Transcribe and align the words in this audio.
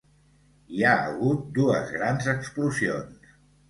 Hi 0.77 0.81
ha 0.85 0.95
hagut 1.03 1.45
dues 1.61 1.95
grans 2.01 2.35
explosions. 2.37 3.35